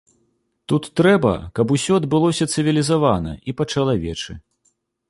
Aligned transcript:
Тут 0.71 0.87
трэба, 0.99 1.33
каб 1.59 1.75
усё 1.75 2.01
адбылося 2.01 2.49
цывілізавана 2.55 3.39
і 3.51 3.61
па-чалавечы. 3.63 4.43